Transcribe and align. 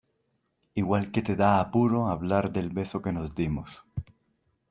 igual 0.73 1.11
que 1.11 1.21
te 1.21 1.35
da 1.35 1.59
apuro 1.59 2.07
hablar 2.07 2.51
del 2.51 2.69
beso 2.71 3.03
que 3.03 3.11
nos 3.13 3.35
dimos. 3.35 3.83